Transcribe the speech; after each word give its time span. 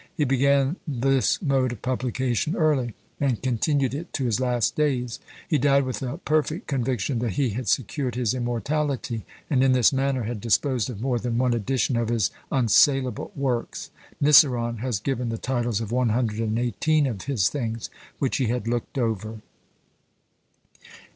He 0.17 0.23
began 0.25 0.77
this 0.87 1.39
mode 1.43 1.71
of 1.71 1.83
publication 1.83 2.55
early, 2.55 2.95
and 3.19 3.39
continued 3.39 3.93
it 3.93 4.11
to 4.13 4.25
his 4.25 4.39
last 4.39 4.75
days. 4.75 5.19
He 5.47 5.59
died 5.59 5.83
with 5.83 6.01
a 6.01 6.17
perfect 6.17 6.65
conviction 6.65 7.19
that 7.19 7.33
he 7.33 7.49
had 7.51 7.67
secured 7.67 8.15
his 8.15 8.33
immortality; 8.33 9.25
and 9.47 9.63
in 9.63 9.73
this 9.73 9.93
manner 9.93 10.23
had 10.23 10.41
disposed 10.41 10.89
of 10.89 11.01
more 11.01 11.19
than 11.19 11.37
one 11.37 11.53
edition 11.53 11.97
of 11.97 12.09
his 12.09 12.31
unsaleable 12.51 13.31
works. 13.35 13.91
Niceron 14.19 14.79
has 14.79 14.99
given 14.99 15.29
the 15.29 15.37
titles 15.37 15.79
of 15.81 15.91
118 15.91 17.05
of 17.05 17.21
his 17.25 17.47
things, 17.47 17.91
which 18.17 18.37
he 18.37 18.47
had 18.47 18.67
looked 18.67 18.97
over. 18.97 19.41